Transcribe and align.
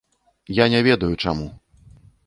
Я 0.59 0.65
не 0.75 0.81
ведаю, 0.89 1.21
чаму. 1.27 1.47